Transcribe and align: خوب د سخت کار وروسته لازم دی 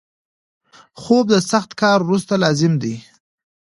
خوب 1.01 1.25
د 1.33 1.37
سخت 1.51 1.71
کار 1.81 1.99
وروسته 2.03 2.33
لازم 2.43 2.73
دی 2.83 2.95